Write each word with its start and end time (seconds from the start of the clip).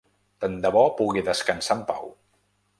Tan 0.45 0.55
de 0.63 0.71
bo 0.77 0.85
pugui 1.01 1.25
descansar 1.29 1.79
en 1.81 1.87
pau. 1.93 2.13